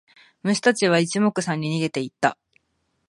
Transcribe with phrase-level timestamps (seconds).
[0.41, 2.35] 虫たちは一目散に逃げてった。